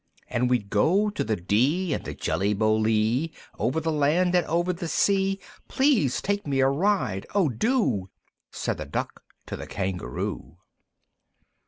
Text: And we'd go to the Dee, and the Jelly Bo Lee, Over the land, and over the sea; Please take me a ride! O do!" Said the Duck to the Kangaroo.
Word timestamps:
And 0.31 0.49
we'd 0.49 0.71
go 0.71 1.11
to 1.11 1.23
the 1.23 1.35
Dee, 1.35 1.93
and 1.93 2.03
the 2.03 2.15
Jelly 2.15 2.55
Bo 2.55 2.75
Lee, 2.75 3.31
Over 3.59 3.79
the 3.79 3.91
land, 3.91 4.33
and 4.33 4.43
over 4.47 4.73
the 4.73 4.87
sea; 4.87 5.39
Please 5.67 6.23
take 6.23 6.47
me 6.47 6.59
a 6.59 6.67
ride! 6.67 7.27
O 7.35 7.49
do!" 7.49 8.09
Said 8.51 8.77
the 8.79 8.85
Duck 8.85 9.21
to 9.45 9.55
the 9.55 9.67
Kangaroo. 9.67 10.57